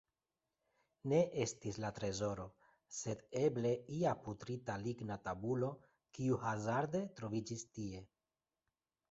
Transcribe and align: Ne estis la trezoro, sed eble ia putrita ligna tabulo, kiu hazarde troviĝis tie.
Ne 1.11 1.17
estis 1.43 1.75
la 1.83 1.91
trezoro, 1.99 2.45
sed 3.01 3.21
eble 3.43 3.75
ia 3.99 4.15
putrita 4.25 4.79
ligna 4.87 5.19
tabulo, 5.29 5.71
kiu 6.19 6.41
hazarde 6.49 7.05
troviĝis 7.21 7.69
tie. 7.79 8.03